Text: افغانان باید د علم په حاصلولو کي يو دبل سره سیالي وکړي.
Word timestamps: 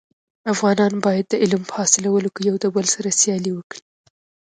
افغانان 0.53 0.93
باید 1.05 1.25
د 1.29 1.33
علم 1.43 1.61
په 1.67 1.73
حاصلولو 1.79 2.29
کي 2.35 2.41
يو 2.49 2.55
دبل 2.63 2.85
سره 2.95 3.09
سیالي 3.19 3.51
وکړي. 3.53 3.83